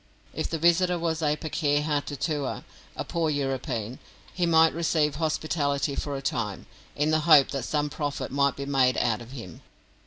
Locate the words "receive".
4.73-5.17